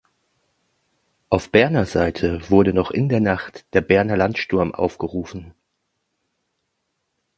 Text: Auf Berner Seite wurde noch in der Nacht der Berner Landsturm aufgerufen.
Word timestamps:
Auf 1.29 1.51
Berner 1.51 1.85
Seite 1.85 2.41
wurde 2.49 2.73
noch 2.73 2.89
in 2.89 3.07
der 3.07 3.19
Nacht 3.19 3.71
der 3.75 3.81
Berner 3.81 4.17
Landsturm 4.17 4.73
aufgerufen. 4.73 5.53